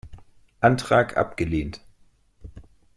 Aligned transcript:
Antrag 0.61 1.15
abgelehnt! 1.15 1.81